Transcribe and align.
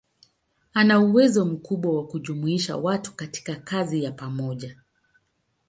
Ana 0.73 0.99
uwezo 0.99 1.45
mkubwa 1.45 1.95
wa 1.97 2.07
kujumuisha 2.07 2.77
watu 2.77 3.15
katika 3.15 3.55
kazi 3.55 4.03
ya 4.03 4.11
pamoja. 4.11 4.77